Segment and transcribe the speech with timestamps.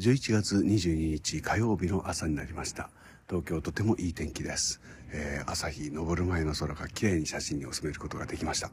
[0.00, 2.88] 11月22日火曜日の朝になりました。
[3.28, 4.80] 東京とてもいい天気です、
[5.12, 8.72] えー、朝日昇る前の空が綺麗に写真に収めることができました、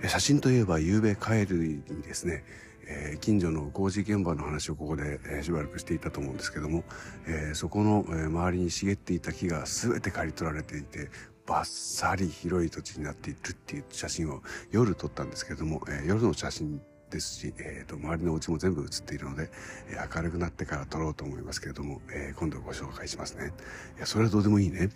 [0.00, 2.42] えー、写真といえば夕べ帰るにですね
[2.86, 6.84] えー、近所の工事現場の話をここで、えー、しばらくしていたと思うんですけども、
[7.26, 11.08] えー、そこの、えー、周りに茂っていた木が全て刈り取られていて
[11.46, 16.82] バッサリ広い土地になっているっていう写真を夜撮ったんですけども、えー、夜の写真
[17.14, 19.50] ですし、えーと、周りのお家も全部写っているので、
[19.88, 23.52] えー、明るくなってから撮ろうと思いますけれども、えー、今度ご紹介しますね。
[23.96, 24.90] いや、それはどうでもいいね。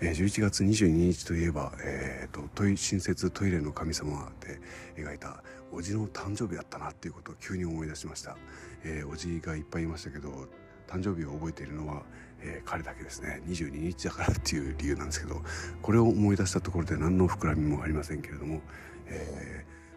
[0.00, 4.60] えー、11月22日といえば、えーと、トイ新設トイレの神様で
[5.02, 8.36] 描いたおじの誕生日だったなっていうことを急に思い出しました。
[8.84, 10.48] えー、おじがいっぱいいましたけど、
[10.86, 12.02] 誕生日を覚えているのは、
[12.40, 15.40] えー、彼だけですね22日だからっていう理由なんですけど
[15.82, 18.60] これを思い出したところで何の膨らみもありませんけれども、
[19.06, 19.53] え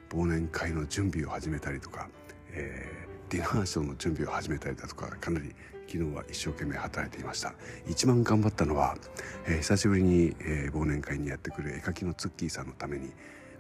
[0.10, 2.10] 忘年会の準備を始めたりとか、
[2.52, 5.54] えー、ディナーショーの準備を始めたりだとかかなり
[5.88, 7.54] 昨日は一生懸命働いていました。
[7.88, 8.98] 一番頑張ったのは、
[9.46, 13.12] えー、久しぶりに、えー、忘年会にやってくる絵描きのツッキーさんのために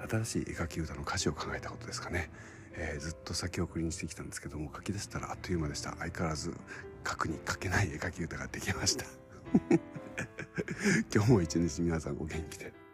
[0.10, 2.30] 新しい絵描き歌の歌詞を考えたことですかね、
[2.74, 5.96] えー、ずっと先送りにしてきたんですけども書き出したらあっという間でした。
[5.98, 6.54] 相変わらず
[7.08, 9.06] 書くに書けない絵描き歌ができました。
[11.14, 12.87] 今日も一日皆さんお元気で。